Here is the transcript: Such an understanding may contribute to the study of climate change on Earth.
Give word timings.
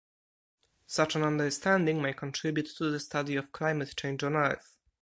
Such 0.87 1.15
an 1.15 1.21
understanding 1.21 2.01
may 2.01 2.11
contribute 2.13 2.65
to 2.77 2.89
the 2.89 2.99
study 2.99 3.35
of 3.35 3.51
climate 3.51 3.93
change 3.95 4.23
on 4.23 4.35
Earth. 4.35 4.75